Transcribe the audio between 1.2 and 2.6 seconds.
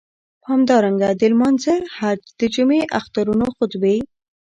لمانځه، حج، د